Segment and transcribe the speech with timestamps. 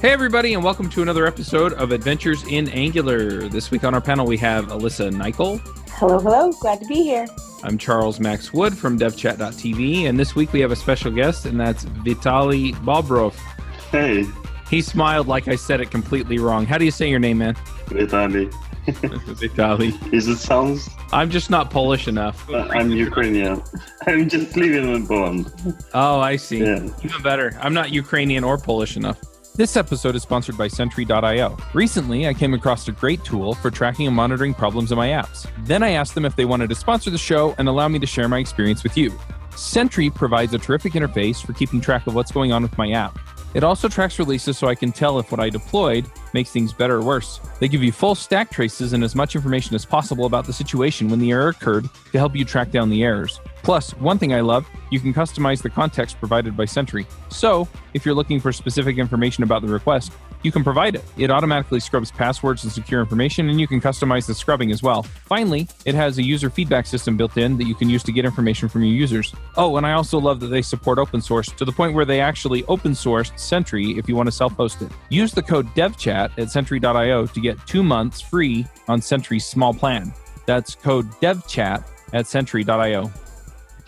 [0.00, 3.48] Hey, everybody, and welcome to another episode of Adventures in Angular.
[3.48, 5.60] This week on our panel, we have Alyssa Nicoll.
[5.90, 6.50] Hello, hello.
[6.52, 7.26] Glad to be here.
[7.62, 11.58] I'm Charles Max Wood from devchat.tv, and this week we have a special guest, and
[11.60, 13.34] that's Vitali Bobrov.
[13.92, 14.24] Hey,
[14.68, 16.66] He smiled like I said it completely wrong.
[16.66, 17.54] How do you say your name, man?
[17.86, 18.52] Vitaly.
[19.38, 19.94] Vitali.
[20.12, 20.88] Is it sounds?
[21.10, 22.48] I'm just not Polish enough.
[22.50, 23.62] I'm Ukrainian.
[24.06, 25.50] I'm just living in Poland.
[25.94, 26.58] Oh, I see.
[26.58, 26.86] Yeah.
[27.02, 27.56] Even better.
[27.60, 29.18] I'm not Ukrainian or Polish enough.
[29.54, 31.56] This episode is sponsored by Sentry.io.
[31.74, 35.50] Recently, I came across a great tool for tracking and monitoring problems in my apps.
[35.64, 38.06] Then I asked them if they wanted to sponsor the show and allow me to
[38.06, 39.18] share my experience with you.
[39.56, 43.18] Sentry provides a terrific interface for keeping track of what's going on with my app.
[43.54, 46.96] It also tracks releases so I can tell if what I deployed makes things better
[46.96, 47.40] or worse.
[47.60, 51.08] They give you full stack traces and as much information as possible about the situation
[51.08, 53.40] when the error occurred to help you track down the errors.
[53.62, 57.06] Plus, one thing I love, you can customize the context provided by Sentry.
[57.30, 61.04] So, if you're looking for specific information about the request, you can provide it.
[61.16, 65.02] It automatically scrubs passwords and secure information, and you can customize the scrubbing as well.
[65.02, 68.24] Finally, it has a user feedback system built in that you can use to get
[68.24, 69.34] information from your users.
[69.56, 72.20] Oh, and I also love that they support open source to the point where they
[72.20, 74.90] actually open sourced Sentry if you want to self host it.
[75.10, 80.12] Use the code DevChat at Sentry.io to get two months free on Sentry's small plan.
[80.46, 83.02] That's code DevChat at Sentry.io.
[83.04, 83.12] Do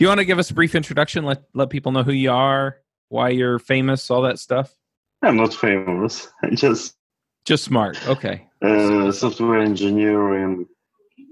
[0.05, 1.25] you want to give us a brief introduction?
[1.25, 2.79] Let let people know who you are,
[3.09, 4.75] why you're famous, all that stuff.
[5.23, 6.29] I'm not famous.
[6.43, 6.97] I'm just
[7.45, 7.97] Just smart.
[8.09, 8.47] Okay.
[8.63, 10.67] a software engineer in.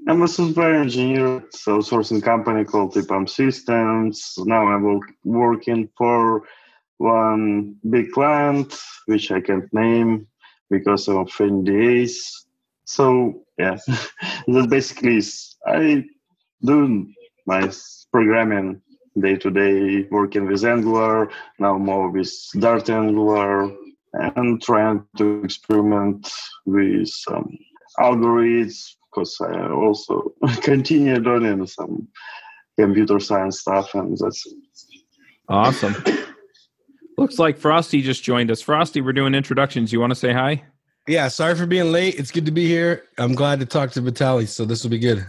[0.06, 4.34] I'm a software engineer at a outsourcing company called EPAM Systems.
[4.38, 6.44] Now I'm work, working for
[6.96, 8.74] one big client,
[9.06, 10.26] which I can't name
[10.70, 12.16] because of NDAs.
[12.84, 13.76] So yeah,
[14.46, 16.04] that basically is I
[16.64, 17.06] do
[17.46, 17.70] my
[18.12, 18.80] programming
[19.20, 23.70] day to day, working with Angular, now more with Dart Angular,
[24.12, 26.30] and trying to experiment
[26.66, 27.56] with some
[27.98, 32.08] algorithms because I also continue learning some
[32.78, 34.46] computer science stuff, and that's.
[35.48, 35.96] Awesome.
[37.16, 38.60] Looks like Frosty just joined us.
[38.60, 39.92] Frosty, we're doing introductions.
[39.92, 40.62] You want to say hi?
[41.08, 42.16] Yeah, sorry for being late.
[42.16, 43.04] It's good to be here.
[43.16, 45.26] I'm glad to talk to Vitaly, so this will be good.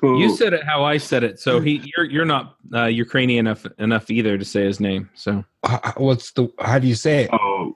[0.00, 0.20] Cool.
[0.20, 3.66] You said it how I said it, so he you're you're not uh, Ukrainian enough
[3.78, 5.10] enough either to say his name.
[5.14, 6.48] So H- h- What's the?
[6.58, 7.30] How do you say it?
[7.32, 7.74] Oh,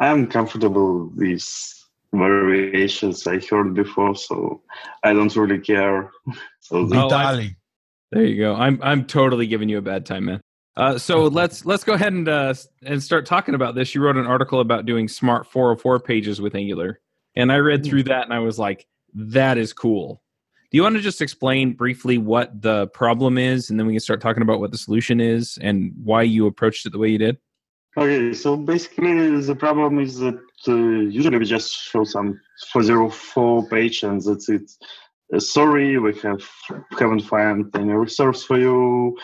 [0.00, 4.62] I'm comfortable with these variations I heard before, so
[5.02, 6.10] I don't really care.
[6.60, 7.56] So Oh, I- Vitaly.
[8.12, 8.54] There you go.
[8.54, 10.41] I'm I'm totally giving you a bad time, man.
[10.76, 13.94] Uh, so let's let's go ahead and uh, and start talking about this.
[13.94, 17.00] You wrote an article about doing smart 404 pages with Angular,
[17.34, 20.22] and I read through that and I was like, that is cool.
[20.70, 24.00] Do you want to just explain briefly what the problem is, and then we can
[24.00, 27.18] start talking about what the solution is and why you approached it the way you
[27.18, 27.36] did?
[27.94, 32.40] Okay, so basically the problem is that uh, usually we just show some
[32.72, 34.70] 404 page and that's it.
[35.34, 36.42] Uh, sorry, we have
[36.98, 39.18] haven't found any resource for you.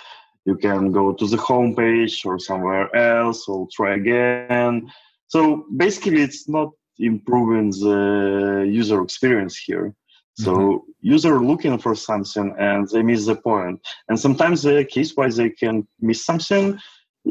[0.44, 4.91] You can go to the home page or somewhere else or try again.
[5.28, 9.95] So basically, it's not improving the user experience here.
[10.35, 13.81] So user looking for something and they miss the point.
[14.09, 16.79] And sometimes the case why they can miss something,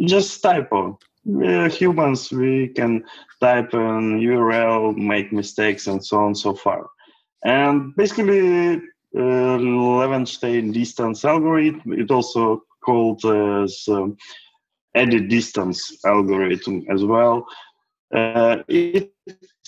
[0.06, 3.04] just typo we're humans we can
[3.42, 6.88] type an url make mistakes and so on so far
[7.44, 8.76] and basically
[9.16, 9.58] uh,
[10.00, 14.16] levenshtein distance algorithm it also called as um,
[14.96, 17.46] edit distance algorithm as well
[18.13, 19.12] uh, it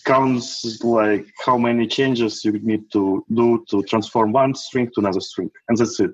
[0.06, 5.20] counts like how many changes you need to do to transform one string to another
[5.20, 6.12] string and that's it.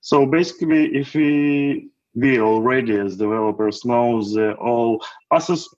[0.00, 5.68] So basically if we we already as developers know the all passes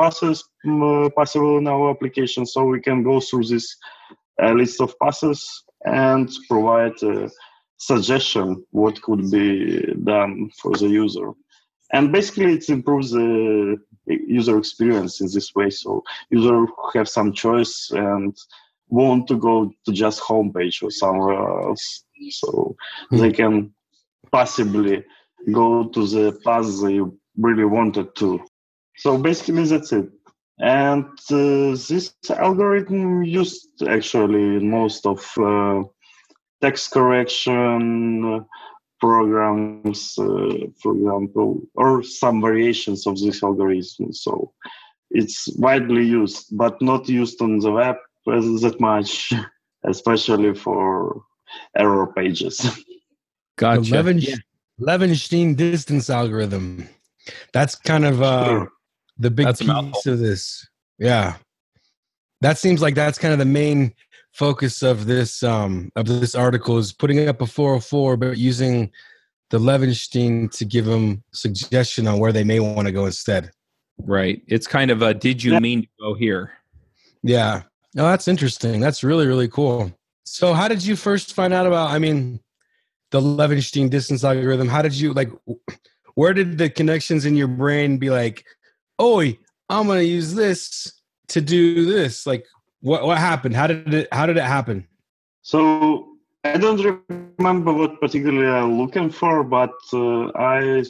[0.00, 3.76] passes um, possible in our application so we can go through this
[4.42, 7.30] uh, list of passes and provide a
[7.76, 11.32] suggestion what could be done for the user
[11.92, 13.76] and basically it improves the
[14.06, 18.36] user experience in this way so user have some choice and
[18.88, 21.38] want to go to just homepage or somewhere
[21.68, 22.74] else so
[23.10, 23.18] Hmm.
[23.18, 23.72] they can
[24.32, 25.04] possibly
[25.52, 27.00] go to the path they
[27.36, 28.40] really wanted to.
[28.96, 30.10] So basically, that's it.
[30.58, 35.84] And uh, this algorithm used actually most of uh,
[36.60, 38.44] text correction
[39.00, 44.12] programs, uh, for example, or some variations of this algorithm.
[44.12, 44.52] So
[45.10, 47.96] it's widely used, but not used on the web
[48.32, 49.32] as that much,
[49.84, 51.22] especially for
[51.76, 52.58] error pages.
[53.56, 53.90] Gotcha.
[53.90, 54.36] The Leven, Yeah.
[54.80, 56.88] Levenshtein distance algorithm.
[57.52, 58.68] That's kind of uh, Sure.
[59.18, 60.66] the big That's piece of this.
[60.98, 61.36] Yeah,
[62.40, 63.94] that seems like that's kind of the main
[64.38, 68.90] focus of this um of this article is putting up a 404, but using
[69.50, 73.50] the Levenshtein to give them suggestion on where they may want to go instead.
[73.98, 74.42] Right.
[74.46, 76.52] It's kind of a did you mean to go here?
[77.22, 77.62] Yeah.
[77.94, 78.78] No, that's interesting.
[78.78, 79.92] That's really, really cool.
[80.24, 82.38] So how did you first find out about I mean
[83.10, 84.68] the Levenshtein distance algorithm?
[84.68, 85.30] How did you like
[86.14, 88.44] where did the connections in your brain be like,
[89.00, 89.20] oh
[89.68, 90.92] I'm gonna use this
[91.28, 92.24] to do this?
[92.24, 92.46] Like
[92.80, 93.54] what what happened?
[93.54, 94.86] How did it how did it happen?
[95.42, 96.08] So
[96.44, 97.02] I don't
[97.38, 100.84] remember what particularly I'm looking for, but uh, I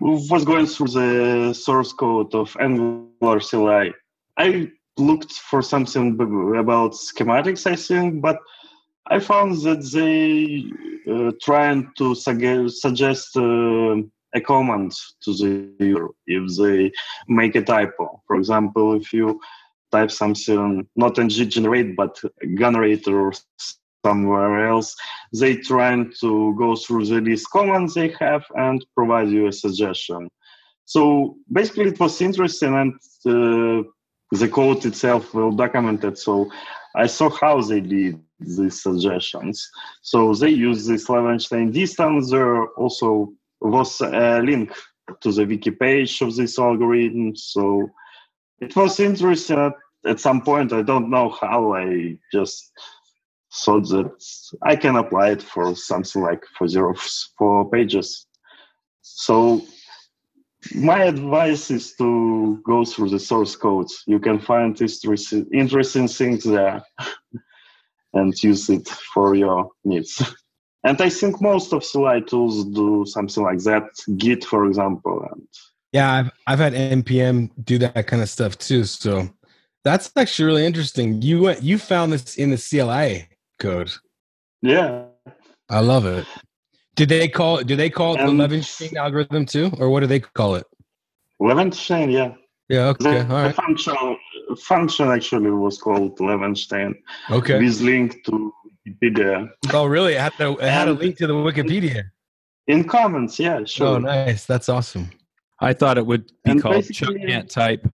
[0.00, 3.94] was going through the source code of Angular CLI.
[4.36, 6.14] I looked for something
[6.56, 8.38] about schematics, I think, but
[9.06, 10.64] I found that they
[11.12, 13.96] uh, trying to sugge- suggest uh,
[14.34, 14.92] a command
[15.22, 16.92] to the user if they
[17.28, 18.22] make a typo.
[18.26, 19.40] For example, if you
[19.92, 22.18] type something not in generate but
[22.58, 23.32] generate or
[24.04, 24.96] somewhere else,
[25.32, 30.28] they trying to go through the list commands they have and provide you a suggestion.
[30.84, 32.94] So basically, it was interesting, and
[33.26, 33.88] uh,
[34.32, 36.18] the code itself well documented.
[36.18, 36.50] So
[36.96, 39.70] I saw how they did these suggestions.
[40.02, 42.30] So they use this Levenshtein distance.
[42.30, 44.72] There also was a link
[45.20, 47.36] to the wiki page of this algorithm.
[47.36, 47.88] So
[48.62, 49.72] it was interesting
[50.06, 50.72] at, some point.
[50.72, 51.74] I don't know how.
[51.74, 52.70] I just
[53.52, 54.12] thought that
[54.62, 56.94] I can apply it for something like for zero
[57.36, 58.26] four pages.
[59.02, 59.62] So
[60.74, 63.88] my advice is to go through the source code.
[64.06, 66.82] You can find interesting things there
[68.14, 70.22] and use it for your needs.
[70.84, 73.88] And I think most of CLI tools do something like that.
[74.16, 75.48] Git, for example, and
[75.92, 78.84] Yeah, I've I've had NPM do that kind of stuff too.
[78.84, 79.28] So
[79.84, 81.20] that's actually really interesting.
[81.22, 83.28] You went you found this in the CLI
[83.58, 83.90] code.
[84.62, 85.04] yeah,
[85.68, 86.26] I love it.
[86.96, 87.66] Did they call it?
[87.66, 90.66] Do they call it Um, the Levenshtein algorithm too, or what do they call it?
[91.40, 92.34] Levenshtein, yeah.
[92.68, 92.88] Yeah.
[92.88, 93.22] Okay.
[93.22, 94.16] The, the function
[94.58, 96.94] function actually was called Levenshtein
[97.30, 97.58] Okay.
[97.58, 98.52] with link to
[98.86, 99.48] Wikipedia.
[99.74, 100.14] Oh, really?
[100.14, 102.04] It had to, it had a link to the Wikipedia.
[102.68, 103.96] In comments, yeah, sure.
[103.96, 104.46] Oh, nice.
[104.46, 105.10] That's awesome.
[105.62, 107.88] I thought it would be And called Chuck basically- uh, Can't Type.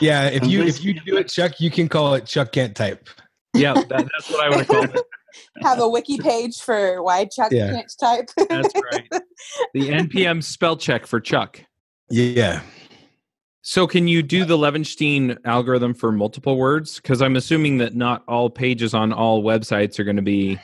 [0.00, 0.26] Yeah.
[0.28, 3.08] If And you if you do it, Chuck, you can call it Chuck can't type.
[3.54, 5.00] Yeah, that, that's what I would have called it.
[5.62, 7.70] Have a wiki page for why Chuck Yeah.
[7.72, 8.28] can't type.
[8.48, 9.08] That's right.
[9.74, 11.62] The NPM spell check for Chuck.
[12.10, 12.62] Yeah.
[13.62, 16.96] So, can you do the Levenshtein algorithm for multiple words?
[16.96, 20.58] Because I'm assuming that not all pages on all websites are going to be,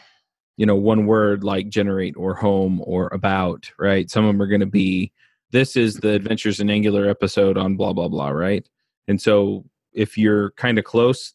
[0.56, 4.08] you know, one word like generate or home or about, right?
[4.10, 5.10] Some of them are going to be,
[5.52, 8.68] this is the Adventures in Angular episode on blah, blah, blah, right?
[9.08, 11.34] And so, if you're kind of close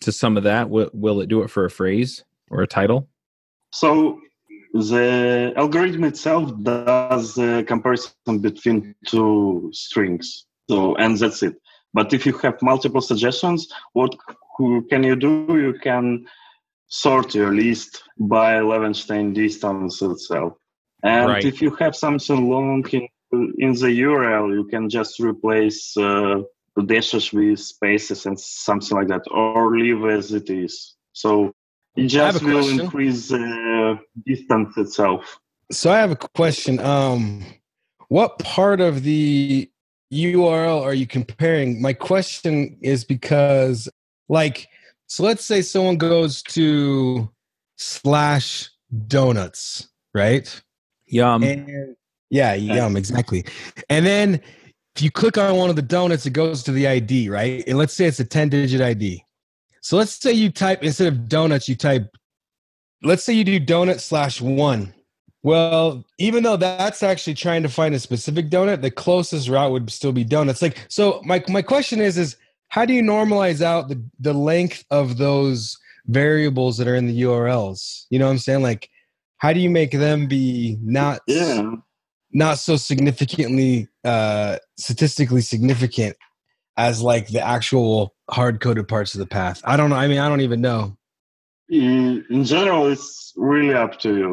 [0.00, 3.08] to some of that, will, will it do it for a phrase or a title?
[3.72, 4.20] So
[4.72, 10.46] the algorithm itself does a comparison between two strings.
[10.70, 11.56] So and that's it.
[11.92, 14.14] But if you have multiple suggestions, what
[14.56, 15.46] who can you do?
[15.50, 16.26] You can
[16.88, 20.54] sort your list by Levenshtein distance itself.
[21.02, 21.44] And Right.
[21.44, 26.42] if you have something long in, in the URL, you can just replace uh,
[26.76, 30.94] the dashes with spaces and something like that, or leave as it is.
[31.12, 31.52] So
[31.96, 32.80] it just will question.
[32.80, 35.38] increase the distance itself.
[35.72, 36.78] So I have a question.
[36.78, 37.44] Um,
[38.08, 39.70] what part of the
[40.12, 41.80] URL are you comparing?
[41.80, 43.88] My question is because,
[44.28, 44.68] like,
[45.06, 47.30] so let's say someone goes to
[47.76, 48.70] slash
[49.08, 50.62] donuts, right?
[51.06, 51.42] Yum.
[51.42, 51.96] and
[52.30, 53.44] yeah, yum, exactly.
[53.88, 54.40] And then
[54.96, 57.62] if you click on one of the donuts, it goes to the ID, right?
[57.66, 59.22] And let's say it's a 10 digit ID.
[59.80, 62.16] So let's say you type, instead of donuts, you type,
[63.02, 64.92] let's say you do donut slash one.
[65.42, 69.88] Well, even though that's actually trying to find a specific donut, the closest route would
[69.92, 70.60] still be donuts.
[70.60, 72.36] Like, so my, my question is, is
[72.68, 77.22] how do you normalize out the, the length of those variables that are in the
[77.22, 78.06] URLs?
[78.10, 78.62] You know what I'm saying?
[78.62, 78.90] Like,
[79.38, 81.76] how do you make them be not Yeah.
[82.32, 86.16] Not so significantly uh statistically significant
[86.76, 90.18] as like the actual hard coded parts of the path i don't know i mean
[90.18, 90.96] i don't even know
[91.68, 94.32] In, in general, it's really up to you.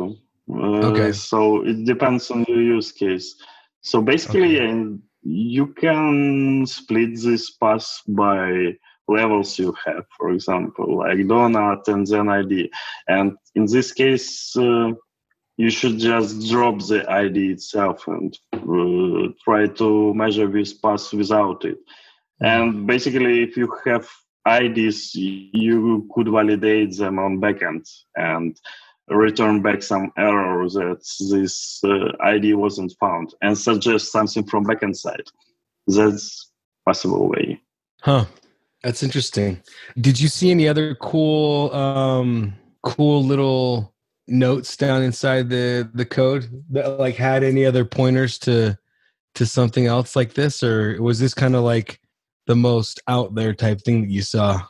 [0.54, 1.12] Uh, Okay.
[1.14, 3.34] So it depends on your use case.
[3.82, 5.00] So basically, Okay.
[5.24, 12.30] you can split this path by levels you have, for example, like donut and then
[12.30, 12.70] ID.
[13.08, 14.92] And in this case, uh,
[15.58, 21.64] you should just drop the ID itself and uh, try to measure this pass without
[21.66, 21.78] it.
[22.42, 24.08] And basically, if you have
[24.48, 28.60] IDs, you could validate them on backend and
[29.10, 34.96] return back some error that this uh, ID wasn't found and suggest something from backend
[34.96, 35.28] side.
[35.88, 36.52] That's
[36.86, 37.62] possible way.
[38.02, 38.26] Huh.
[38.84, 39.62] That's interesting.
[40.00, 43.93] Did you see any other cool um cool little
[44.28, 48.78] notes down inside the the code that like had any other pointers to
[49.36, 52.00] to something else like this or was this kind of like
[52.48, 54.62] the most out there type thing that you saw?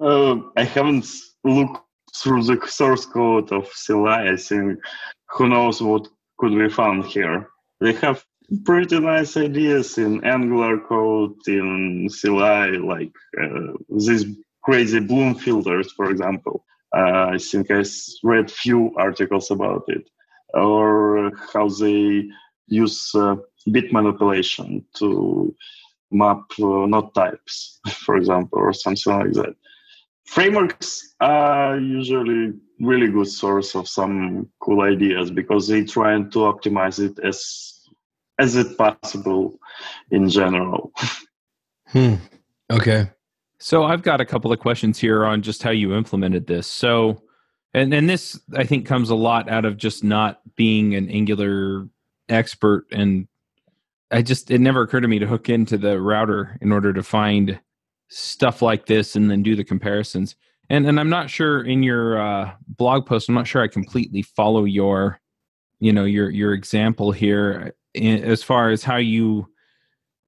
[0.00, 1.06] Uh, I haven't
[1.44, 1.80] looked
[2.16, 4.30] through the source code of CLI.
[4.30, 4.78] I think
[5.30, 6.08] who knows what
[6.38, 7.48] could be found here.
[7.80, 8.24] They have
[8.64, 14.26] pretty nice ideas in Angular code, in CLI, like uh, these
[14.62, 16.64] crazy bloom filters, for example.
[16.96, 17.84] Uh, I think I
[18.22, 20.08] read few articles about it,
[20.54, 22.28] or how they
[22.68, 23.36] use uh,
[23.70, 25.54] bit manipulation to
[26.10, 29.54] map uh, node types, for example, or something like that.
[30.26, 36.98] Frameworks are usually really good source of some cool ideas because they try to optimize
[36.98, 37.72] it as
[38.38, 39.58] as it possible
[40.10, 40.92] in general.
[41.88, 42.14] Hmm.
[42.72, 43.08] Okay.
[43.64, 46.66] So I've got a couple of questions here on just how you implemented this.
[46.66, 47.22] So,
[47.72, 51.88] and and this I think comes a lot out of just not being an Angular
[52.28, 53.26] expert, and
[54.10, 57.02] I just it never occurred to me to hook into the router in order to
[57.02, 57.58] find
[58.08, 60.36] stuff like this and then do the comparisons.
[60.68, 64.20] And and I'm not sure in your uh, blog post, I'm not sure I completely
[64.20, 65.22] follow your,
[65.80, 69.48] you know, your your example here as far as how you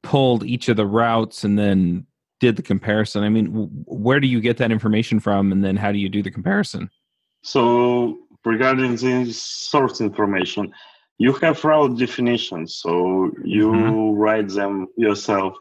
[0.02, 2.06] pulled each of the routes and then
[2.40, 3.22] did the comparison.
[3.22, 6.08] I mean, w- where do you get that information from, and then how do you
[6.08, 6.90] do the comparison?
[7.42, 10.72] So regarding the source information,
[11.18, 14.18] you have route definitions, so you Mhm.
[14.18, 15.56] write them yourself.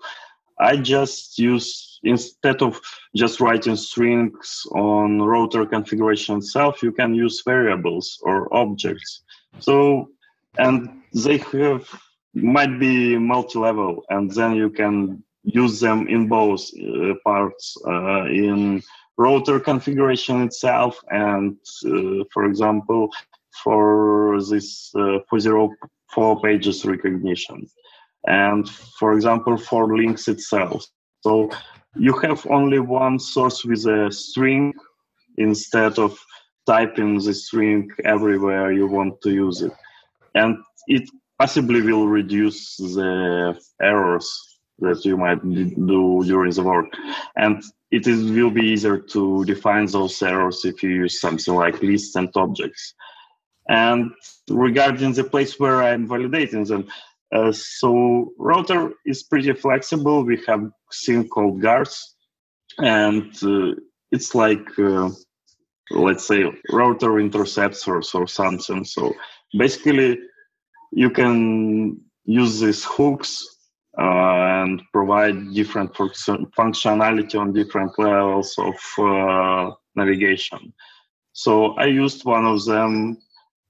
[0.59, 2.79] I just use instead of
[3.15, 9.23] just writing strings on router configuration itself, you can use variables or objects.
[9.59, 10.09] So
[10.57, 11.89] and they have
[12.33, 18.81] might be multi-level, and then you can use them in both uh, parts uh, in
[19.17, 23.09] router configuration itself and uh, for example
[23.63, 27.69] for this uh, 404 pages recognition
[28.27, 28.67] and
[28.99, 30.85] for example for links itself.
[31.21, 31.49] So
[31.95, 34.73] you have only one source with a string
[35.37, 36.19] instead of
[36.65, 39.71] typing the string everywhere you want to use it.
[40.33, 41.07] And it
[41.39, 46.87] possibly will reduce the errors that you might do during the work.
[47.35, 51.81] And it is, will be easier to define those errors if you use something like
[51.81, 52.93] lists and objects.
[53.69, 54.11] And
[54.49, 56.87] regarding the place where i'm validating them
[57.33, 60.23] uh, so router is pretty flexible.
[60.23, 60.69] We have
[61.05, 62.15] thing called guards
[62.77, 63.73] and uh,
[64.11, 65.09] it's like uh,
[65.91, 68.85] let's say router interceptors or something.
[68.85, 69.13] So
[69.57, 70.19] basically
[70.91, 73.54] you can use these hooks
[73.97, 80.73] and provide different functionality on different levels of uh, navigation.
[81.33, 83.17] So I used one of them,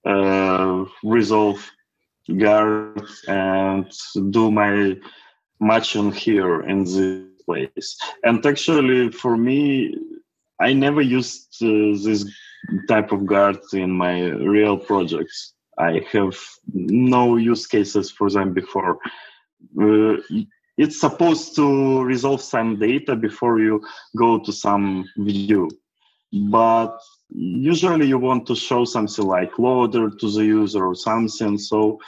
[0.06, 1.68] uh, resolve
[2.38, 3.92] guard, and
[4.32, 4.96] do my
[5.60, 7.98] matching here in this place.
[8.24, 9.96] And actually, for me,
[10.60, 12.26] I never used uh, this
[12.88, 15.54] type of guard in my real projects.
[15.78, 16.38] I have
[16.74, 18.98] no use cases for them before.
[19.80, 20.18] Uh,
[20.78, 23.82] it's supposed to resolve some data before you
[24.18, 25.70] go to some view,
[26.50, 31.58] but usually you want to show something like loader to the user or something.
[31.58, 32.00] So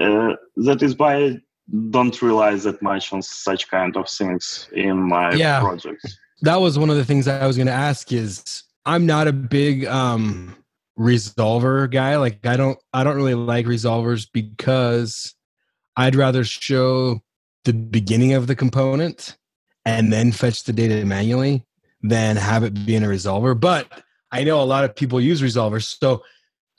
[0.00, 1.40] uh, that is why I
[1.90, 5.60] don't realize that much on such kind of things in my Yeah.
[5.60, 6.18] projects.
[6.42, 9.32] that was one of the things I was going to ask is I'm not a
[9.32, 10.54] big um
[10.98, 15.34] resolver guy like I don't I don't really like resolvers because
[15.98, 17.20] I'd rather show
[17.64, 19.36] the beginning of the component
[19.84, 21.66] and then fetch the data manually
[22.02, 23.86] than have it be in a resolver but
[24.30, 26.22] I know a lot of people use resolvers so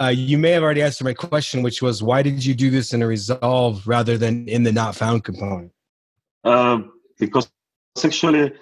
[0.02, 2.94] uh, you may have already answered my question which was why did you do this
[2.94, 5.72] in a resolve rather than in the not found component
[6.44, 6.80] Uh,
[7.20, 7.52] because
[8.04, 8.54] actually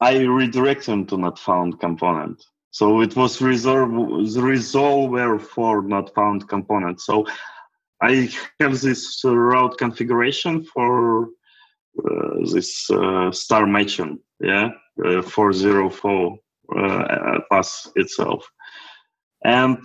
[0.00, 2.44] I redirect them to not found component.
[2.70, 7.00] So it was resolve the resolver for not found component.
[7.00, 7.26] So
[8.00, 11.28] I have this uh, route configuration for
[12.04, 14.20] uh, this uh, star matching.
[14.40, 14.70] yeah,
[15.04, 16.38] uh, 404
[16.76, 18.48] uh, pass itself.
[19.44, 19.78] And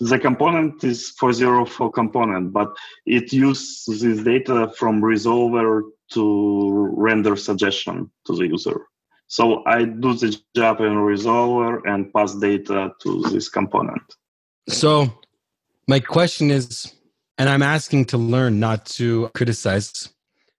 [0.00, 2.74] the component is 404 component, but
[3.06, 8.86] it uses this data from resolver to render suggestion to the user.
[9.26, 14.02] So I do the job in resolver and pass data to this component.
[14.68, 15.12] So
[15.86, 16.92] my question is,
[17.40, 20.10] and I'm asking to learn, not to criticize.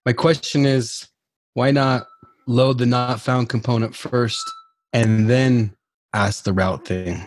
[0.04, 1.08] My question is,
[1.54, 2.08] why not
[2.48, 4.42] load the not found component first
[4.92, 5.76] and then
[6.12, 7.22] ask the route thing?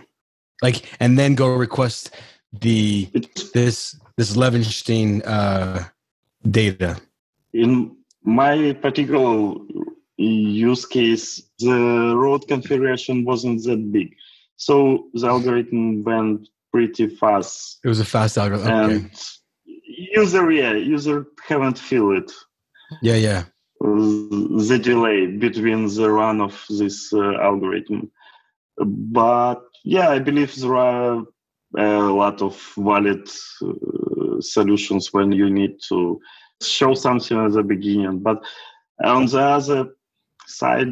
[0.60, 2.10] Like, and then go request
[2.52, 3.08] the
[3.54, 5.84] this this Levenshtein uh,
[6.50, 7.00] data.
[7.52, 9.54] In my particular
[10.16, 14.16] use case, the road configuration wasn't that big,
[14.56, 17.78] so the algorithm went pretty fast.
[17.84, 18.90] It was a fast algorithm.
[18.90, 19.10] Okay.
[19.96, 22.30] User, yeah, user haven't feel it.
[23.02, 23.44] Yeah, yeah.
[23.80, 28.10] The delay between the run of this uh, algorithm,
[28.78, 31.24] but yeah, I believe there are
[31.76, 33.28] a lot of valid
[33.62, 36.20] uh, solutions when you need to
[36.62, 38.20] show something at the beginning.
[38.20, 38.44] But
[39.02, 39.96] on the other
[40.46, 40.88] side,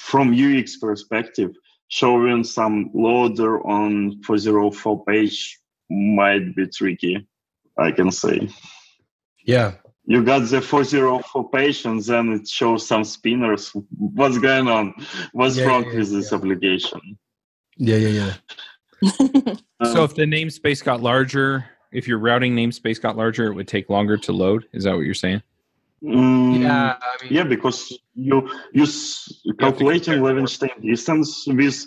[0.00, 1.52] from UX perspective,
[1.88, 5.58] showing some loader on 404 page
[5.90, 7.26] might be tricky,
[7.78, 8.48] I can say.
[9.44, 9.72] Yeah.
[10.04, 13.72] You got the 404 patients and it shows some spinners.
[13.98, 14.94] What's going on?
[15.32, 16.38] What's Yeah, wrong yeah, with this yeah.
[16.38, 17.00] application?
[17.76, 18.32] Yeah, yeah,
[19.02, 19.54] yeah.
[19.92, 23.90] So if the namespace got larger, if your routing namespace got larger, it would take
[23.90, 24.64] longer to load.
[24.72, 25.42] Is that what you're saying?
[26.02, 31.86] Mm, Yeah, I mean, Yeah, because you use calculating compare Levenshtein distance with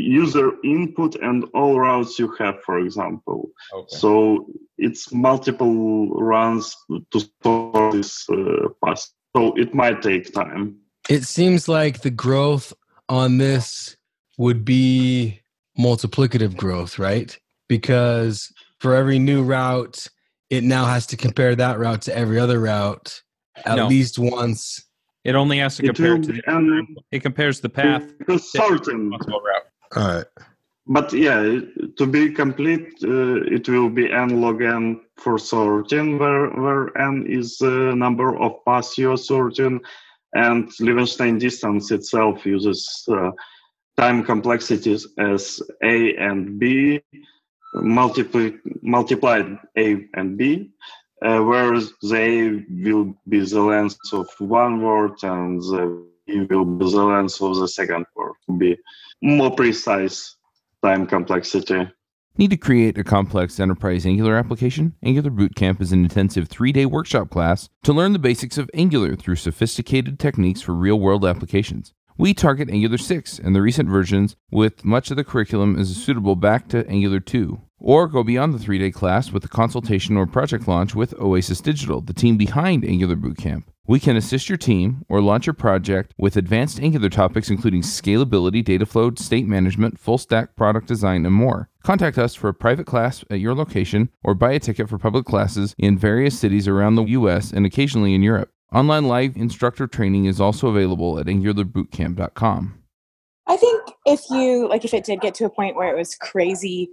[0.00, 3.50] user input and all routes you have, for example.
[3.72, 3.96] Okay.
[3.96, 4.46] So
[4.78, 6.76] it's multiple runs
[7.10, 9.12] to store this uh, pass.
[9.36, 10.76] So it might take time.
[11.10, 12.72] it seems like the growth
[13.08, 13.96] on this
[14.38, 15.40] would be
[15.78, 17.36] multiplicative growth, right?
[17.68, 20.06] Because for every new route,
[20.50, 23.22] it now has to compare that route to every other route
[23.64, 23.86] at No.
[23.88, 24.84] least once.
[25.24, 28.58] It only has to compare will to the an- it compares the path Because to
[28.58, 29.62] certain, route.
[29.96, 30.26] All right.
[30.86, 31.60] but yeah,
[31.96, 37.26] to be complete, uh, it will be n log n for sorting, where where n
[37.28, 39.80] is the number of pass you're sorting,
[40.34, 43.30] and Levenshtein distance itself uses uh,
[43.96, 47.00] time complexities as a and b
[47.74, 48.50] multiply,
[48.82, 50.70] multiplied a and b,
[51.22, 56.64] uh, whereas the a will be the length of one word and the b will
[56.64, 58.76] be the length of the second word be
[59.24, 60.36] more precise
[60.84, 61.88] time complexity.
[62.36, 64.94] Need to create a complex enterprise Angular application?
[65.02, 69.16] Angular Bootcamp is an intensive three day workshop class to learn the basics of Angular
[69.16, 71.94] through sophisticated techniques for real world applications.
[72.18, 76.36] We target Angular 6 and the recent versions, with much of the curriculum is suitable
[76.36, 77.60] back to Angular 2.
[77.86, 81.60] Or go beyond the three day class with a consultation or project launch with Oasis
[81.60, 83.64] Digital, the team behind Angular Bootcamp.
[83.86, 88.64] We can assist your team or launch your project with advanced Angular topics including scalability,
[88.64, 91.68] data flow, state management, full stack product design, and more.
[91.82, 95.26] Contact us for a private class at your location or buy a ticket for public
[95.26, 98.50] classes in various cities around the US and occasionally in Europe.
[98.72, 102.82] Online live instructor training is also available at angularbootcamp.com.
[103.46, 106.14] I think if you like, if it did get to a point where it was
[106.14, 106.88] crazy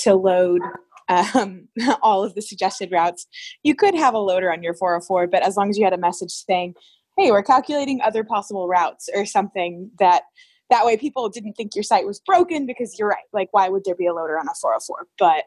[0.00, 0.60] to load
[1.08, 1.68] um,
[2.02, 3.26] all of the suggested routes,
[3.62, 5.26] you could have a loader on your 404.
[5.26, 6.74] But as long as you had a message saying,
[7.16, 10.22] "Hey, we're calculating other possible routes" or something that
[10.70, 13.24] that way people didn't think your site was broken because you're right.
[13.32, 15.06] Like, why would there be a loader on a 404?
[15.18, 15.44] But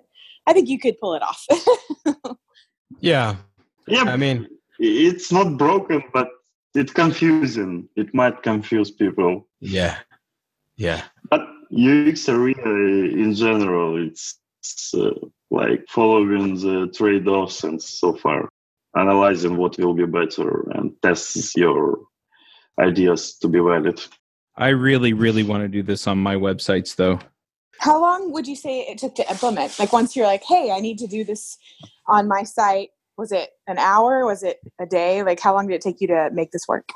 [0.48, 1.46] I think you could pull it off.
[3.00, 3.36] Yeah.
[3.88, 4.48] Yeah, I mean,
[4.80, 6.30] it's not broken, but
[6.76, 7.89] it's confusing.
[7.96, 9.48] It might confuse people.
[9.60, 9.98] yeah.
[10.78, 11.04] Yeah.
[11.30, 15.12] But UX area in general, it's, it's, uh,
[15.49, 18.49] like following the trade-offs and so far,
[18.95, 21.99] analyzing what will be better and test your
[22.79, 24.01] ideas to be valid.
[24.57, 27.19] I really, really want to do this on my websites though.
[27.79, 29.79] How long would you say it took to implement?
[29.79, 31.57] Like, once you're like, "Hey, I need to do this
[32.07, 34.25] on my site," was it an hour?
[34.25, 35.23] Was it a day?
[35.23, 36.89] Like, how long did it take you to make this work?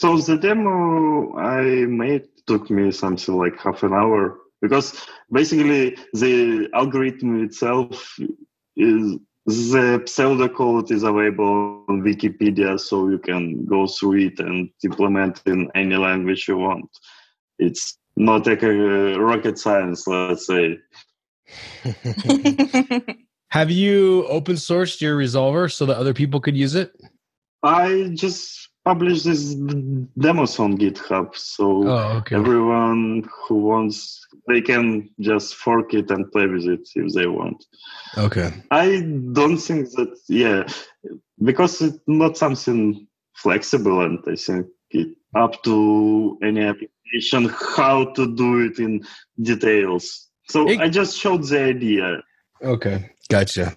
[0.00, 6.68] So the demo I made took me something like half an hour because basically the
[6.72, 8.16] algorithm itself
[8.76, 15.42] is the pseudocode is available on Wikipedia, so you can go through it and implement
[15.46, 16.88] in any language you want.
[17.58, 20.78] It's not like a rocket science, let's say.
[23.48, 26.92] Have you open sourced your resolver so that other people could use it?
[27.64, 32.36] I just publish these d- demos on GitHub, so Oh, okay.
[32.36, 37.64] everyone who wants they can just fork it and play with it if they want.
[38.18, 38.52] Okay.
[38.72, 39.00] I
[39.32, 40.64] don't think that yeah,
[41.42, 48.34] because it's not something flexible, and I think it up to any application how to
[48.34, 49.04] do it in
[49.40, 50.28] details.
[50.48, 52.22] So It- I just showed the idea.
[52.62, 53.10] Okay.
[53.30, 53.74] Gotcha.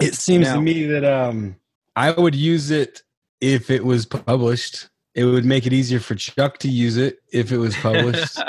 [0.00, 1.56] It seems Now- to me that um
[1.96, 3.02] I would use it
[3.52, 4.88] if it was published.
[5.14, 8.40] It would make it easier for Chuck to use it if it was published.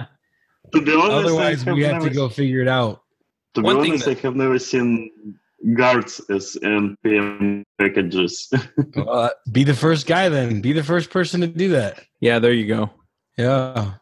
[0.74, 3.04] To be honest, Otherwise, we have never, to go figure it out.
[3.54, 5.12] To be One thing honest, that- I have never seen
[5.78, 8.52] guards as npm packages.
[8.98, 10.62] Uh, be the first guy then.
[10.62, 12.04] Be the first person to do that.
[12.20, 12.90] yeah, there you go.
[13.38, 13.94] Yeah.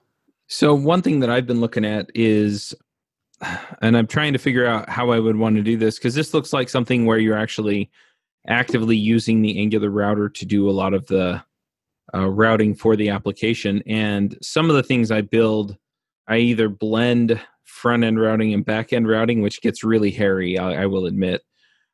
[0.47, 2.73] So one thing that I've been looking at is,
[3.82, 6.34] and I'm trying to figure out how I would want to do this because this
[6.34, 7.91] looks like something where you're actually
[8.47, 11.43] actively using the Angular router to do a lot of the
[12.13, 13.82] uh, routing for the application.
[13.88, 15.77] And some of the things I build,
[16.27, 20.84] I either blend front end routing and back end routing, which gets really hairy, I,
[20.84, 21.41] I will admit,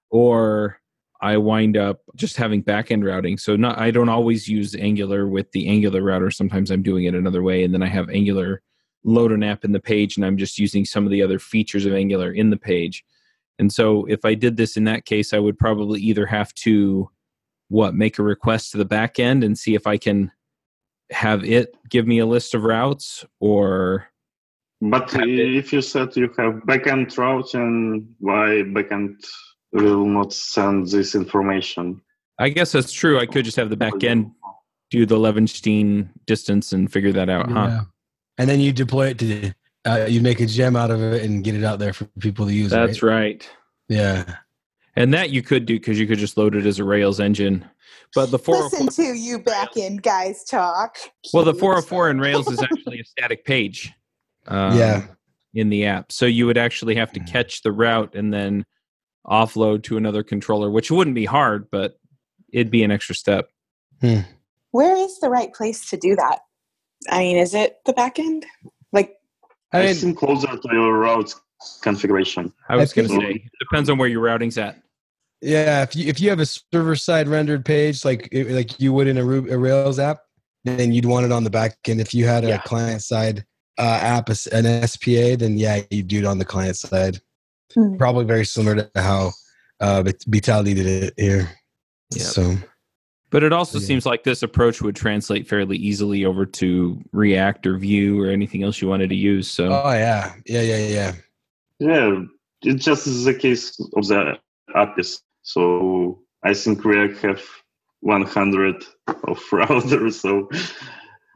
[0.09, 0.79] or
[1.21, 3.37] I wind up just having back end routing.
[3.37, 6.31] So not I don't always use Angular with the Angular router.
[6.31, 8.61] Sometimes I'm doing it another way, and then I have Angular
[9.03, 11.85] load an app in the page, and I'm just using some of the other features
[11.85, 13.03] of Angular in the page.
[13.59, 17.09] And so if I did this in that case, I would probably either have to
[17.67, 20.31] what make a request to the back end and see if I can
[21.11, 24.09] have it give me a list of routes or
[24.81, 29.15] but if you said you have backend route, and why backend
[29.73, 32.01] will not send this information?
[32.39, 33.19] I guess that's true.
[33.19, 34.31] I could just have the backend
[34.89, 37.81] do the Levenshtein distance and figure that out, huh?
[38.37, 39.53] And then you deploy it to
[39.85, 42.45] uh, you make a gem out of it and get it out there for people
[42.45, 42.71] to use.
[42.71, 43.13] That's right.
[43.15, 43.49] right.
[43.87, 44.35] Yeah.
[44.95, 47.65] And that you could do because you could just load it as a Rails engine.
[48.15, 50.97] But the 404, Listen to you back end guys talk.
[51.33, 53.93] well, the 404 in Rails is actually a static page.
[54.47, 55.07] um, Yeah.
[55.55, 58.65] In the app, so you would actually have to catch the route and then
[59.25, 61.97] offload to another controller, which wouldn't be hard, but
[62.53, 63.49] it'd be an extra step.
[63.99, 66.41] Where is the right place to do that?
[67.09, 68.45] I mean, is it the back end?
[69.73, 71.33] Like, I I mean, think closer to your route
[71.81, 72.51] configuration.
[72.69, 74.81] I was going to say it depends on where your routing's at.
[75.41, 75.83] yeah.
[75.83, 79.17] If you if you have a server side rendered page like like you would in
[79.17, 80.19] a, Ru- a Rails app,
[80.65, 82.01] then you'd want it on the back end.
[82.01, 82.57] If you had a Yeah.
[82.59, 83.45] client side
[83.77, 87.19] uh, app, as- an SPA, then yeah, you do it on the client side.
[87.75, 87.95] Hmm.
[87.97, 89.31] Probably very similar to how
[89.79, 91.49] uh, Vit- Vitaly did it here.
[92.11, 92.21] Yep.
[92.21, 92.55] So
[93.31, 93.85] But it also Yeah.
[93.85, 98.63] seems like this approach would translate fairly easily over to React or Vue or anything
[98.63, 99.49] else you wanted to use.
[99.49, 101.11] So oh yeah, yeah, yeah, yeah.
[101.79, 102.23] Yeah,
[102.63, 104.37] it just is the case of the
[104.75, 105.21] APIs.
[105.43, 107.41] So I think React have
[108.01, 110.49] 100 of routers, so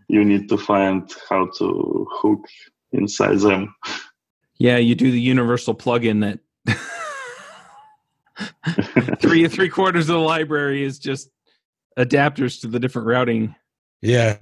[0.08, 2.46] you need to find how to hook
[2.92, 3.74] inside them.
[4.58, 6.40] yeah, you do the universal plugin that
[9.20, 11.30] three three quarters of the library is just
[11.98, 13.56] adapters to the different routing.
[14.02, 14.38] Yeah.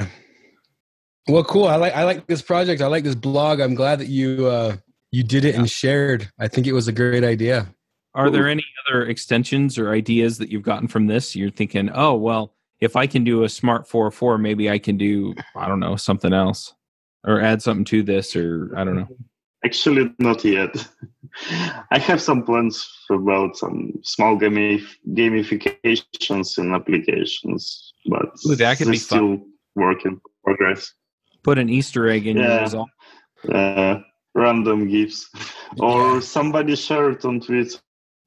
[1.27, 1.67] Well, cool.
[1.67, 2.81] I like I like this project.
[2.81, 3.59] I like this blog.
[3.59, 4.77] I'm glad that you uh
[5.11, 6.31] you did it and shared.
[6.39, 7.73] I think it was a great idea.
[8.13, 11.35] Are there any other extensions or ideas that you've gotten from this?
[11.35, 15.35] You're thinking, oh well, if I can do a smart 404, maybe I can do
[15.55, 16.73] I don't know something else,
[17.25, 19.07] or add something to this, or I don't know.
[19.63, 20.73] Actually, not yet.
[21.91, 28.87] I have some plans about some small gamif- gamifications in applications, but Ooh, that could
[28.87, 29.17] they're be fun.
[29.17, 29.41] still
[29.75, 30.93] work in progress.
[31.43, 32.61] Put an Easter egg in your Yeah.
[32.61, 32.89] result.
[33.51, 33.99] Uh,
[34.35, 35.29] random gifts,
[35.79, 36.19] or Yeah.
[36.19, 37.79] somebody shared on Twitter.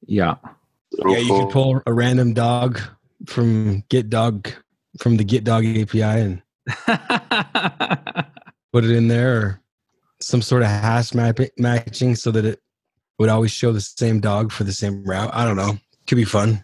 [0.07, 0.35] Yeah.
[1.05, 2.79] Yeah, you could pull a random dog
[3.27, 4.49] from Get Dog
[4.99, 6.41] from the Get Dog API and
[8.71, 9.61] put it in there, or
[10.21, 12.61] some sort of hash map- matching so that it
[13.19, 15.29] would always show the same dog for the same route.
[15.33, 15.77] I don't know.
[16.07, 16.63] Could be fun.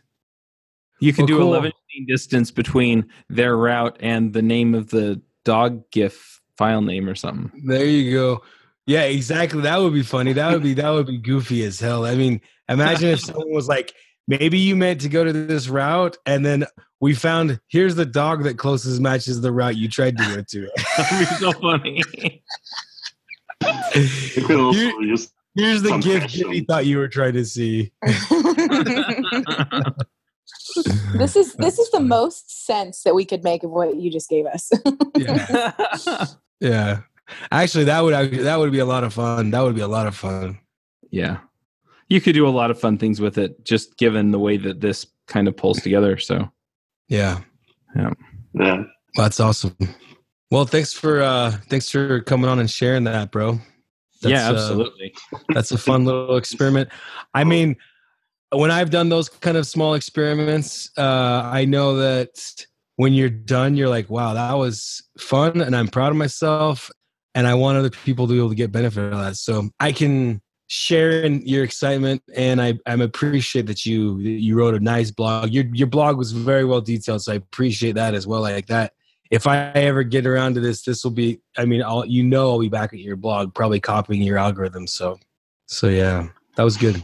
[1.00, 1.56] You could Well, do cool.
[1.56, 7.10] a Levenshtein distance between their route and the name of the dog GIF file name
[7.10, 7.52] or something.
[7.66, 8.44] There you go.
[8.86, 9.62] Yeah, exactly.
[9.62, 10.34] That would be funny.
[10.34, 12.06] That would be that would be goofy as hell.
[12.06, 13.94] I mean, imagine if someone was like,
[14.28, 16.66] maybe you meant to go to this route, and then
[17.00, 20.70] we found here's the dog that closest matches the route you tried to go to.
[20.98, 22.02] That'd be so funny.
[23.96, 26.40] You can also Here- use Here's the gift fashion.
[26.40, 27.92] Jimmy thought you were trying to see.
[31.14, 34.30] this is this is the most sense that we could make of what you just
[34.30, 34.72] gave us.
[35.18, 35.72] Yeah,
[36.60, 37.02] yeah.
[37.52, 39.52] Actually, that would that would be a lot of fun.
[39.52, 40.60] That would be a lot of fun.
[41.12, 41.38] yeah.
[42.10, 44.82] You could do a lot of fun things with it, just given the way that
[44.82, 46.18] this kind of pulls together.
[46.18, 46.52] So
[47.08, 47.40] yeah.
[47.96, 48.12] Yeah.
[48.54, 48.84] Yeah.
[49.16, 49.78] That's awesome.
[50.50, 53.60] Well, thanks for uh thanks for coming on and sharing that, bro.
[54.22, 55.14] That's, yeah, uh, absolutely.
[55.50, 56.90] that's a fun little experiment.
[57.34, 57.76] I mean,
[58.52, 62.66] when I've done those kind of small experiments, uh, I know that
[62.98, 66.92] when you're done, you're like, wow, that was fun and I'm proud of myself.
[67.34, 69.38] And I want other people to be able to get benefit of that.
[69.38, 74.74] So I can share in your excitement and I, I appreciate that you you wrote
[74.74, 75.52] a nice blog.
[75.52, 78.42] Your your blog was very well detailed, so I appreciate that as well.
[78.42, 78.94] Like that.
[79.32, 82.52] If I ever get around to this, this will be I mean, I'll you know
[82.52, 84.86] I'll be back at your blog, probably copying your algorithm.
[84.88, 85.18] So
[85.68, 87.04] so yeah, that was good.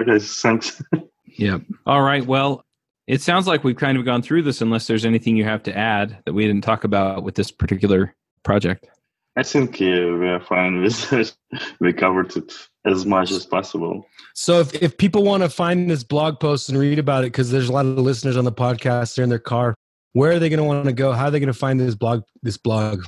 [0.00, 0.82] Okay, thanks.
[1.38, 1.58] Yeah.
[1.86, 2.26] All right.
[2.26, 2.64] Well,
[3.06, 5.76] it sounds like we've kind of gone through this unless there's anything you have to
[5.76, 8.88] add that we didn't talk about with this particular project.
[9.36, 11.36] I think yeah, we are fine with it.
[11.80, 12.52] we covered it
[12.84, 14.04] as much as possible.
[14.34, 17.52] So if, if people want to find this blog post and read about it, because
[17.52, 19.76] there's a lot of listeners on the podcast, they're in their car,
[20.12, 21.12] where are they going to want to go?
[21.12, 22.22] How are they going to find this blog?
[22.42, 23.04] This blog?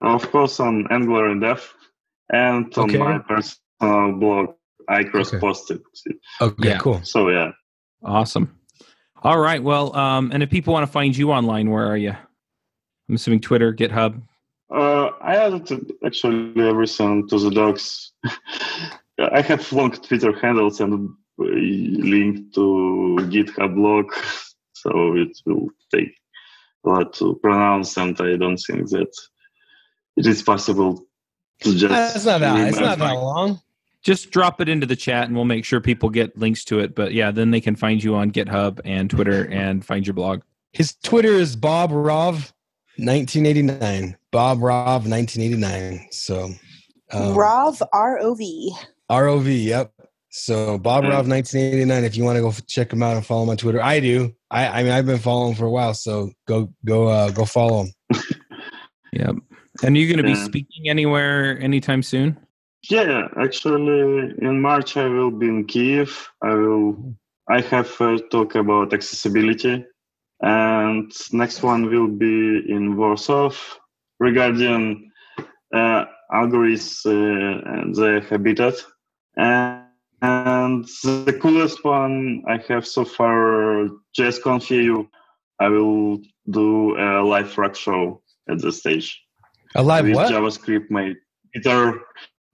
[0.00, 1.72] Of course, on Angular In Depth,
[2.32, 2.98] and on Okay.
[2.98, 4.54] my personal blog,
[4.88, 5.80] I cross posted.
[6.40, 6.78] Okay, Yeah.
[6.78, 7.00] cool.
[7.04, 7.52] So yeah,
[8.04, 8.58] Awesome.
[9.22, 9.62] All right.
[9.62, 12.10] Well, um, and if people want to find you online, where are you?
[13.08, 14.20] I'm assuming Twitter, GitHub.
[14.74, 18.12] uh, I added actually everything to the docs.
[19.20, 24.12] I have long Twitter handles and a link to GitHub blog,
[24.72, 26.12] so it will take
[26.84, 29.12] a lot to pronounce, and I don't think that
[30.16, 31.06] it is possible
[31.60, 31.88] to just.
[31.88, 32.68] That's not that.
[32.68, 33.60] It's not that long.
[34.02, 36.92] Just drop it into the chat and we'll make sure people get links to it.
[36.92, 40.42] But yeah, then they can find you on GitHub and Twitter and find your blog.
[40.72, 42.52] His Twitter is Bob Rov,
[42.96, 44.16] 1989.
[44.32, 46.08] Bob Rov, 1989.
[46.10, 46.50] So
[47.12, 48.74] um, Rov R O V.
[49.10, 49.64] ROV.
[49.64, 49.92] Yep.
[50.34, 52.04] So Bob Rov, 1989.
[52.04, 54.34] If you want to go check him out and follow him on Twitter, I do.
[54.50, 55.92] I, I mean, I've been following him for a while.
[55.92, 57.92] So go go uh, go follow him.
[59.12, 59.32] Yeah.
[59.82, 60.44] And are you going to be Yeah.
[60.44, 62.38] speaking anywhere anytime soon?
[62.88, 66.28] Yeah, actually, in March I will be in Kiev.
[66.42, 67.14] I will.
[67.48, 69.84] I have a talk about accessibility,
[70.40, 73.50] and next one will be in Warsaw
[74.18, 75.10] regarding
[75.74, 78.74] uh, algorithms uh, and their habitat.
[79.36, 79.81] And,
[80.22, 85.04] and the coolest one I have so far, JSConf EU.
[85.58, 89.20] I will do a live rock show at the stage
[89.76, 90.32] A live with what?
[90.32, 91.16] JavaScript made
[91.54, 92.00] guitar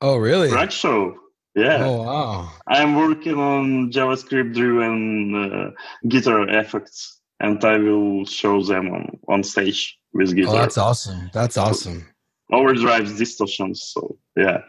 [0.00, 0.50] Oh, really?
[0.52, 1.14] rock show.
[1.54, 1.85] Yeah.
[1.85, 2.52] Oh, wow.
[2.68, 5.70] I'm working on JavaScript driven uh,
[6.09, 10.54] guitar effects and I will show them on, on stage with guitar.
[10.54, 11.31] Oh, that's awesome.
[11.33, 12.07] That's awesome.
[12.52, 13.83] Overdrives, distortions.
[13.92, 14.62] So, yeah,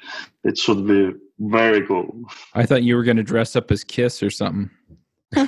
[0.43, 2.13] it should be very cool.
[2.53, 4.69] I thought you were going to dress up as Kiss or something.
[5.35, 5.45] oh,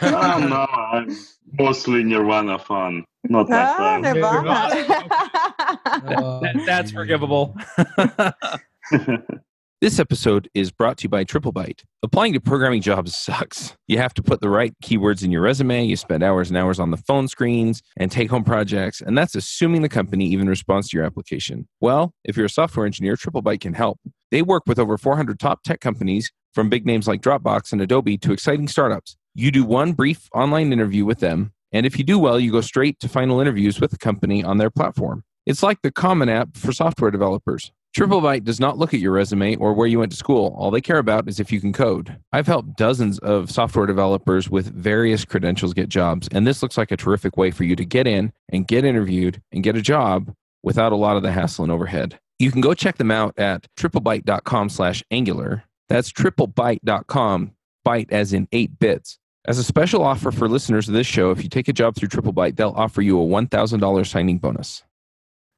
[0.47, 1.15] no, I'm
[1.59, 3.03] mostly Nirvana fan.
[3.25, 4.01] Not that Ah, fan.
[4.15, 4.69] Nirvana.
[6.41, 7.55] That- that's forgivable.
[9.81, 11.81] This episode is brought to you by TripleByte.
[12.03, 13.75] Applying to programming jobs sucks.
[13.87, 16.79] You have to put the right keywords in your resume, you spend hours and hours
[16.79, 20.89] on the phone screens and take home projects, and that's assuming the company even responds
[20.89, 21.67] to your application.
[21.79, 23.99] Well, if you're a software engineer, TripleByte can help.
[24.31, 28.17] They work with over 400 top tech companies, from big names like Dropbox and Adobe
[28.19, 29.17] to exciting startups.
[29.35, 32.61] You do one brief online interview with them, and if you do well, you go
[32.61, 35.23] straight to final interviews with the company on their platform.
[35.45, 37.71] It's like the Common App for software developers.
[37.97, 40.55] TripleByte does not look at your resume or where you went to school.
[40.57, 42.17] All they care about is if you can code.
[42.31, 46.91] I've helped dozens of software developers with various credentials get jobs, and this looks like
[46.91, 50.33] a terrific way for you to get in and get interviewed and get a job
[50.63, 52.19] without a lot of the hassle and overhead.
[52.41, 55.63] You can go check them out at triplebyte.com slash angular.
[55.89, 57.51] That's triplebyte.com,
[57.85, 59.19] byte as in eight bits.
[59.45, 62.09] As a special offer for listeners of this show, if you take a job through
[62.09, 64.83] TripleByte, they'll offer you a $1,000 signing bonus.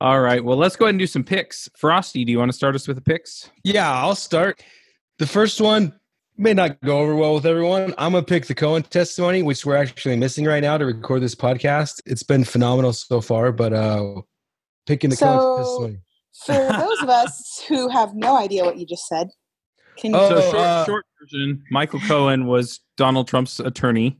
[0.01, 0.43] All right.
[0.43, 1.69] Well, let's go ahead and do some picks.
[1.77, 3.49] Frosty, do you want to start us with the picks?
[3.63, 4.61] Yeah, I'll start.
[5.19, 5.97] The first one
[6.37, 7.93] may not go over well with everyone.
[7.97, 11.35] I'm gonna pick the Cohen testimony, which we're actually missing right now to record this
[11.35, 12.01] podcast.
[12.05, 14.21] It's been phenomenal so far, but uh
[14.85, 15.99] picking the Cohen testimony.
[16.45, 19.29] For those of us who have no idea what you just said,
[19.97, 20.17] can you?
[20.17, 24.17] Oh, so, short, uh, short version Michael Cohen was Donald Trump's attorney.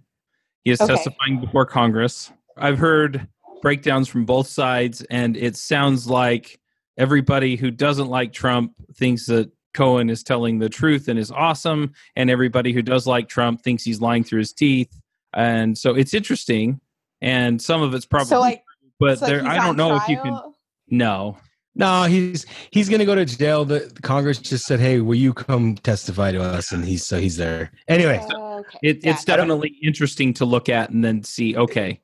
[0.63, 0.93] He is Okay.
[0.93, 2.32] testifying before Congress.
[2.58, 3.28] I've heard
[3.62, 6.60] breakdowns from both sides, and it sounds like
[6.97, 11.93] everybody who doesn't like Trump thinks that Cohen is telling the truth and is awesome,
[12.15, 15.02] and everybody who does like Trump thinks he's lying through his teeth.
[15.34, 16.80] And so it's interesting,
[17.21, 18.63] and some of it's probably, so like,
[18.99, 20.34] but it's like there, I don't know if you can.
[20.34, 20.56] trial?
[20.89, 21.38] No,
[21.75, 23.65] No, he's he's gonna go to jail.
[23.65, 27.19] The the Congress just said, "Hey, will you come testify to us?" And he's so
[27.19, 27.71] he's there.
[27.88, 28.77] Anyway, Okay.
[28.83, 31.55] it, it's definitely interesting to look at and then see.
[31.57, 31.99] Okay,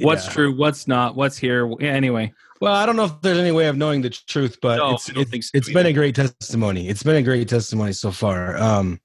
[0.00, 0.32] What's Yeah.
[0.32, 0.56] true?
[0.56, 1.16] What's not?
[1.16, 1.70] What's here?
[1.80, 4.94] Anyway, Well, I don't know if there's any way of knowing the truth, but No,
[4.94, 6.88] it's I it's, so it's been a great testimony.
[6.88, 8.56] It's been a great testimony so far.
[8.58, 9.00] Um,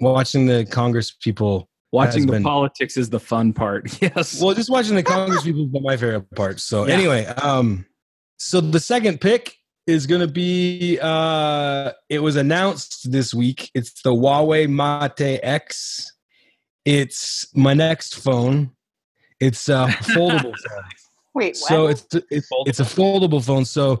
[0.00, 3.96] watching the Congress people, watching the been- politics is the fun part.
[4.02, 4.40] Yes.
[4.42, 6.60] well, just watching the Congress people is my favorite part.
[6.60, 6.94] So Yeah.
[6.94, 7.86] anyway, um,
[8.36, 10.98] so the second pick is going to be.
[11.00, 13.70] Uh, it was announced this week.
[13.74, 16.12] It's the Huawei Mate X.
[16.84, 18.70] It's my next phone.
[19.40, 20.84] It's a foldable phone.
[21.34, 21.68] Wait, what?
[21.68, 23.64] So it's it's it's a foldable phone.
[23.64, 24.00] So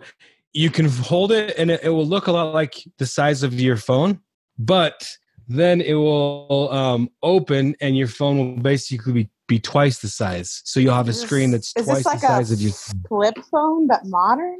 [0.52, 3.60] you can hold it, and it, it will look a lot like the size of
[3.60, 4.20] your phone,
[4.58, 5.08] but
[5.48, 10.62] then it will um, open, and your phone will basically be, be twice the size.
[10.64, 12.72] So you'll have a screen that's is twice this the size a of your.
[13.08, 14.58] flip phone but modern?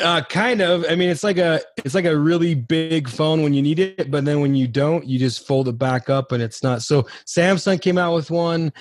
[0.00, 0.84] Uh, kind of.
[0.88, 4.10] I mean, it's like a it's like a really big phone when you need it,
[4.10, 6.82] but then when you don't, you just fold it back up, and it's not.
[6.82, 8.72] So Samsung came out with one.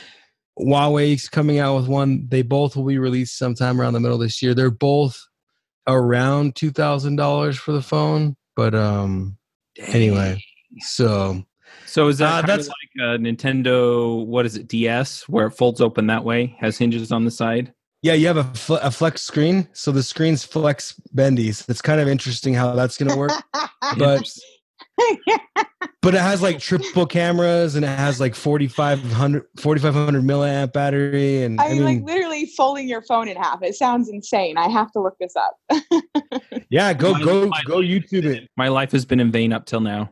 [0.59, 2.27] Huawei's coming out with one.
[2.29, 4.53] They both will be released sometime around the middle of this year.
[4.53, 5.19] They're both
[5.87, 9.35] around two thousand dollars for the phone, but um,
[9.79, 10.43] anyway.
[10.79, 11.43] So
[11.87, 14.25] So is that Uh, that's- like a Nintendo?
[14.25, 14.67] What is it?
[14.67, 17.73] DS, where it folds open that way, has hinges on the side.
[18.01, 21.51] yeah, you have a, fl- a flex screen, so the screen's flex bendy.
[21.51, 23.31] So it's kind of interesting how that's going to work.
[23.97, 24.29] but
[26.03, 31.59] but it has like triple cameras and it has like 4500 4500 milliamp battery and
[31.59, 33.63] I i mean, mean like literally folding your phone in half.
[33.63, 34.55] It sounds insane.
[34.57, 35.57] I have to look this up.
[36.69, 39.65] yeah go My- go my go youtube it My life has been in vain up
[39.65, 40.11] till now.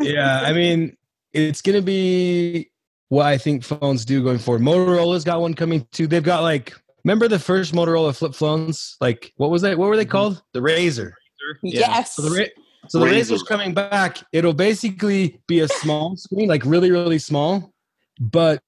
[0.00, 0.96] yeah i mean
[1.34, 2.70] it's gonna be
[3.08, 6.72] what i think phones do going forward motorola's got one coming too they've got like
[7.04, 10.12] remember the first motorola flip phones like what was that what were they mm-hmm.
[10.12, 11.14] called the razor
[11.62, 11.80] Yeah.
[11.80, 12.16] Yes.
[12.16, 13.16] so the ra- so the Razor.
[13.16, 17.72] razor's coming back it'll basically be a small screen like really really small
[18.20, 18.62] but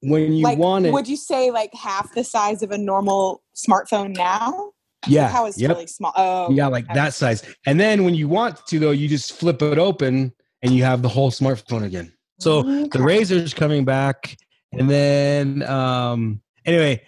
[0.00, 3.42] when you like, want it would you say like half the size of a normal
[3.56, 4.72] smartphone now?
[5.06, 5.70] yeah How is yep.
[5.70, 6.12] really small?
[6.16, 6.94] Oh, yeah, like okay.
[6.94, 7.42] that size.
[7.66, 11.02] And then when you want to, though, you just flip it open and you have
[11.02, 12.12] the whole smartphone again.
[12.40, 14.36] So the Razor's coming back,
[14.72, 17.02] and then um, anyway,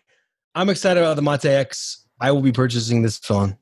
[0.54, 2.06] I'm excited about the Mate X.
[2.20, 3.56] I will be purchasing this phone.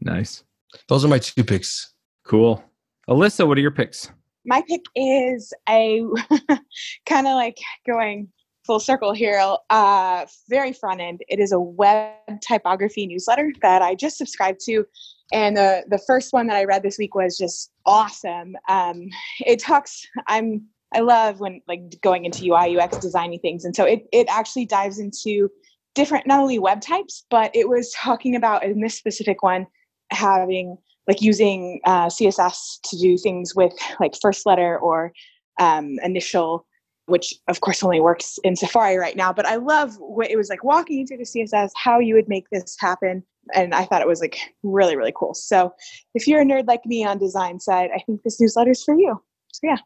[0.00, 0.42] Nice.
[0.88, 1.94] Those are my two picks.
[2.26, 2.62] Cool.
[3.08, 4.10] Alyssa, what are your picks?
[4.44, 6.02] my pick is a
[7.06, 8.28] kind of like going
[8.66, 12.12] full circle here uh very front end it is a web
[12.46, 14.84] typography newsletter that i just subscribed to
[15.32, 18.56] and the the first one that i read this week was just awesome.
[18.68, 19.08] Um
[19.40, 20.64] it talks i'm
[20.94, 23.64] i love when like going into ui ux designing things.
[23.64, 25.50] And so it it actually dives into
[25.94, 29.66] different not only web types but it was talking about in this specific one
[30.10, 30.76] having
[31.08, 35.12] like using uh, css to do things with like first letter or
[35.58, 36.66] um, initial
[37.06, 39.32] which of course only works in safari right now.
[39.32, 42.28] But i love what it was like walking you through the css how you would
[42.28, 43.24] make this happen
[43.54, 45.72] and i thought it was like really really cool so
[46.14, 48.94] if you're a nerd like me on design side i think this newsletter is for
[48.94, 49.20] you
[49.52, 49.76] so yeah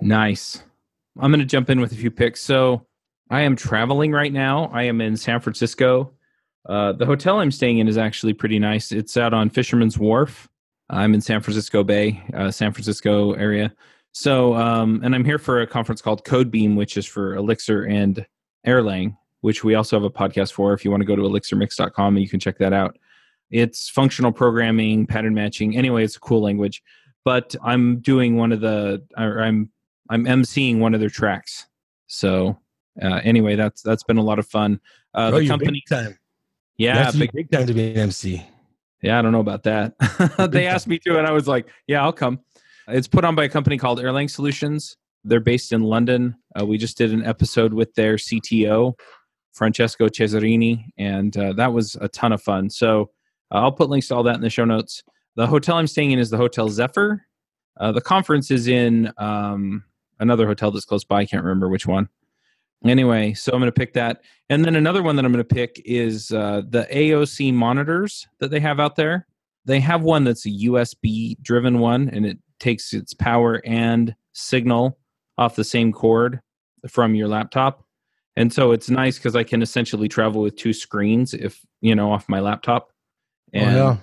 [0.00, 0.62] Nice.
[1.18, 2.40] I'm going to jump in with a few picks.
[2.40, 2.86] So
[3.30, 4.66] I am traveling right now.
[4.72, 6.12] I am in San Francisco.
[6.68, 8.90] Uh, the hotel I'm staying in is actually pretty nice.
[8.90, 10.48] It's out on Fisherman's Wharf.
[10.90, 13.72] I'm in San Francisco Bay, uh, San Francisco area.
[14.12, 17.84] So, um, and I'm here for a conference called Code BEAM, which is for Elixir
[17.84, 18.24] and
[18.66, 20.72] Erlang, which we also have a podcast for.
[20.72, 22.96] If you want to go to elixirmix.com, you can check that out.
[23.54, 25.76] It's functional programming, pattern matching.
[25.76, 26.82] Anyway, it's a cool language.
[27.24, 29.70] But I'm doing one of the, or I'm
[30.10, 31.66] I'm emceeing one of their tracks.
[32.08, 32.58] So
[33.00, 34.80] uh, anyway, that's that's been a lot of fun.
[35.14, 36.18] Uh, Bro, the company, big time.
[36.78, 38.44] yeah, big, big time to be an MC.
[39.02, 39.94] yeah, I don't know about that.
[40.50, 42.40] they asked me to, and I was like, yeah, I'll come.
[42.88, 44.96] It's put on by a company called Erlang Solutions.
[45.22, 46.34] They're based in London.
[46.58, 48.94] Uh, we just did an episode with their CTO,
[49.52, 52.68] Francesco Cesarini, and uh, that was a ton of fun.
[52.68, 53.10] So
[53.50, 55.02] I'll put links to all that in the show notes.
[55.36, 57.26] The hotel I'm staying in is the Hotel Zephyr.
[57.78, 59.84] Uh, the conference is in um,
[60.20, 61.20] another hotel that's close by.
[61.20, 62.08] I can't remember which one.
[62.84, 64.22] Anyway, so I'm going to pick that.
[64.50, 68.50] And then another one that I'm going to pick is uh, the AOC monitors that
[68.50, 69.26] they have out there.
[69.64, 74.98] They have one that's a USB driven one, and it takes its power and signal
[75.38, 76.40] off the same cord
[76.88, 77.84] from your laptop.
[78.36, 82.12] And so it's nice because I can essentially travel with two screens if, you know,
[82.12, 82.90] off my laptop.
[83.54, 83.96] And oh, yeah.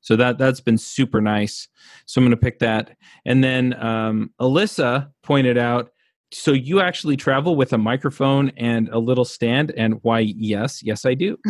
[0.00, 1.68] so that that's been super nice.
[2.06, 2.96] So I'm going to pick that.
[3.26, 5.90] And then um, Alyssa pointed out,
[6.30, 10.20] so you actually travel with a microphone and a little stand, and why?
[10.20, 11.36] Yes, yes, I do.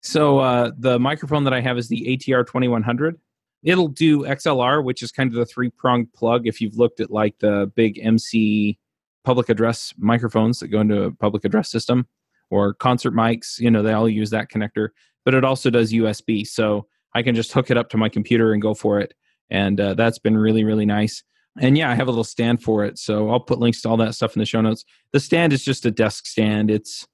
[0.00, 3.18] So uh, the microphone that I have is the ATR 2100.
[3.64, 6.46] It'll do XLR, which is kind of the three pronged plug.
[6.46, 8.78] If you've looked at like the big MC
[9.24, 12.06] public address microphones that go into a public address system,
[12.50, 13.58] or concert mics.
[13.58, 14.90] You know, they all use that connector,
[15.28, 16.46] but it also does USB.
[16.46, 19.12] So I can just hook it up to my computer and go for it.
[19.50, 21.22] And uh, that's been really, really nice.
[21.60, 22.98] And yeah, I have a little stand for it.
[22.98, 24.86] So I'll put links to all that stuff in the show notes.
[25.12, 26.70] The stand is just a desk stand.
[26.70, 27.06] It's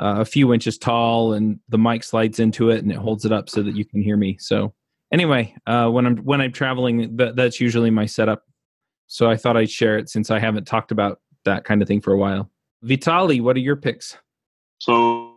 [0.00, 3.32] uh, a few inches tall and the mic slides into it and it holds it
[3.32, 4.38] up so that you can hear me.
[4.40, 4.72] So
[5.12, 8.44] anyway, uh, when I'm when I'm traveling, that, that's usually my setup.
[9.08, 12.00] So I thought I'd share it since I haven't talked about that kind of thing
[12.00, 12.50] for a while.
[12.80, 14.16] Vitali, what are your picks?
[14.78, 15.27] So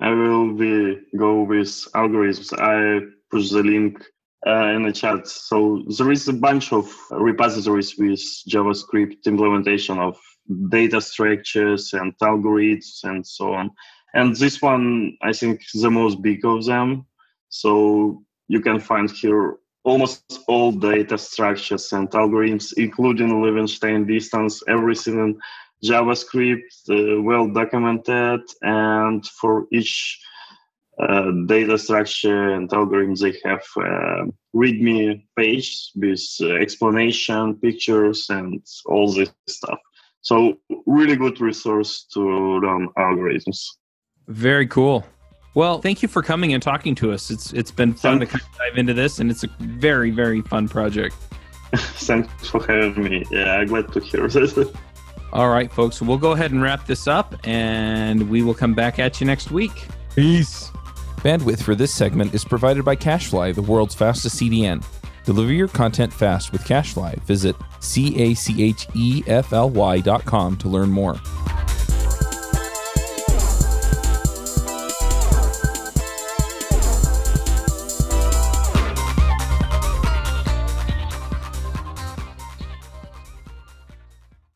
[0.00, 2.52] I will be go with algorithms.
[2.58, 4.04] I push the link
[4.46, 5.26] uh, in the chat.
[5.26, 10.18] So there is a bunch of repositories with JavaScript implementation of
[10.70, 13.70] data structures and algorithms and so on.
[14.14, 17.06] And this one, I think, the most big of them.
[17.50, 25.18] So you can find here almost all data structures and algorithms, including Levenshtein distance, everything
[25.18, 25.40] in
[25.84, 30.20] JavaScript, uh, well documented, and for each
[31.00, 34.24] uh, data structure and algorithms, they have uh,
[34.54, 39.78] README page with uh, explanation, pictures, and all this stuff.
[40.22, 43.64] So really good resource to learn algorithms.
[44.26, 45.06] Very cool.
[45.54, 47.30] Well, thank you for coming and talking to us.
[47.30, 48.32] It's it's been fun Thanks.
[48.32, 51.16] to kind of dive into this, and it's a very very fun project.
[51.76, 53.24] Thanks for having me.
[53.30, 54.58] Yeah, I'm glad to hear this.
[55.32, 56.00] All right, folks.
[56.00, 59.50] We'll go ahead and wrap this up, and we will come back at you next
[59.50, 59.86] week.
[60.14, 60.70] Peace.
[61.18, 64.84] Bandwidth for this segment is provided by CacheFly, the world's fastest CDN.
[65.24, 67.20] Deliver your content fast with CacheFly.
[67.24, 71.20] Visit C A C H E F L Y dot com to learn more.